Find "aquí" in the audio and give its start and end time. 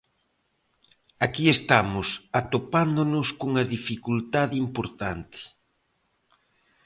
1.25-1.45